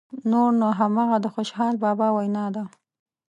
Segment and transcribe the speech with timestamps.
[0.31, 2.63] نور نو همغه د خوشحال بابا وینا ده.